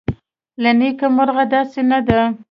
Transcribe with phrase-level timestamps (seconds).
[0.61, 2.21] له نیکه مرغه داسې نه ده